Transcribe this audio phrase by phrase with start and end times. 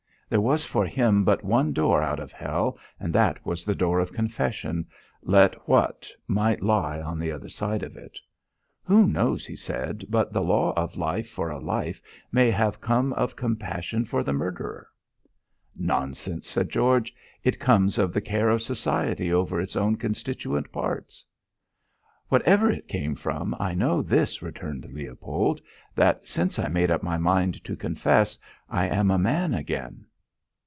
[0.31, 3.99] There was for him but one door out of hell, and that was the door
[3.99, 4.87] of confession
[5.21, 8.17] let what might lie on the other side of it.
[8.85, 12.01] "Who knows," he said, "but the law of a life for a life
[12.31, 14.87] may have come of compassion for the murderer?"
[15.75, 17.13] "Nonsense!" said George.
[17.43, 21.25] "It comes of the care of society over its own constituent parts."
[22.29, 25.59] "Whatever it came from, I know this," returned Leopold,
[25.93, 28.37] "that, since I made up my mind to confess,
[28.69, 30.05] I am a man again."